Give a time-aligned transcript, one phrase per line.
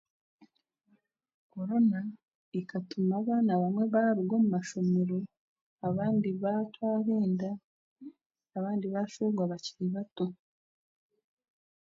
[1.51, 1.99] korona
[2.59, 5.17] ekatuma abaana bamwe baaruga omu mashomero
[5.87, 7.49] abandi baatwara enda
[8.57, 10.25] abandi baashwegwa bakiri bato